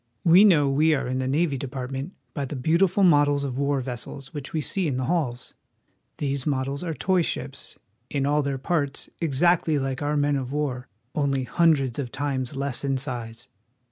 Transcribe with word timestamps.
We 0.23 0.43
know 0.45 0.67
we 0.67 0.95
are 0.95 1.05
in 1.05 1.19
the 1.19 1.27
Navy 1.27 1.59
Department 1.59 2.15
by 2.33 2.45
the 2.45 2.55
beautiful 2.55 3.03
models 3.03 3.43
of 3.43 3.59
war 3.59 3.81
vessels 3.81 4.33
which 4.33 4.51
we 4.51 4.59
see 4.59 4.87
in 4.87 4.97
the 4.97 5.03
halls. 5.05 5.53
These 6.17 6.47
models 6.47 6.81
are 6.83 6.95
toy 6.95 7.21
ships, 7.21 7.77
in 8.09 8.25
all 8.25 8.41
their 8.41 8.57
parts 8.57 9.09
exactly 9.19 9.77
like 9.77 10.01
our 10.01 10.15
THE 10.15 10.21
NAVY 10.23 10.33
DEPARTMENT. 10.39 10.47
37 10.47 10.47
men 10.47 10.47
of 10.75 10.77
war, 10.81 10.87
only 11.13 11.43
hundreds 11.43 11.99
of 11.99 12.11
times 12.11 12.55
less 12.55 12.83
in 12.83 12.97
size. 12.97 13.47